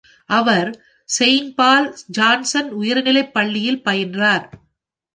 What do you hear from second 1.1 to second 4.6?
Saint Paul Johnson உயர்நிலைப் பள்ளியில் பயின்றார்.